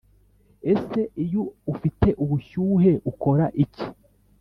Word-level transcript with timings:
Ese 0.73 1.01
iyo 1.23 1.41
ufite 1.71 2.07
ubushyuhe 2.23 2.91
ukora 3.11 3.45
iki? 3.63 3.85